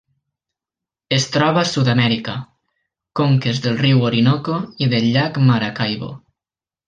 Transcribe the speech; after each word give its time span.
Es 1.17 1.27
troba 1.35 1.61
a 1.63 1.67
Sud-amèrica: 1.71 2.33
conques 3.21 3.61
del 3.67 3.77
riu 3.83 4.01
Orinoco 4.09 4.57
i 4.87 4.91
del 4.95 5.07
llac 5.19 5.37
Maracaibo. 5.51 6.11